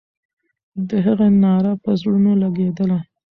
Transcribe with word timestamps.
د 0.89 0.89
هغې 1.05 1.29
ناره 1.43 1.73
پر 1.83 1.93
زړونو 2.01 2.31
لګېدله. 2.43 2.99